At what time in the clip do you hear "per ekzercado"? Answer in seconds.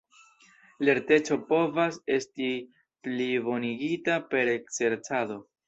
4.35-5.43